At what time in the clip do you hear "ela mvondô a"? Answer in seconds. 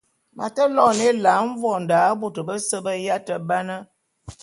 1.11-2.13